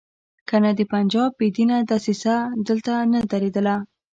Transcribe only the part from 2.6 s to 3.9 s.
دلته نه درېدله.